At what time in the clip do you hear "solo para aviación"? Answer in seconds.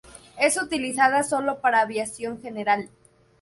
1.21-2.41